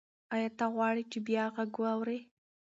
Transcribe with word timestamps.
ایا 0.35 0.49
ته 0.57 0.65
غواړې 0.75 1.03
چې 1.11 1.19
بیا 1.27 1.43
غږ 1.55 1.71
واورې؟ 1.81 2.19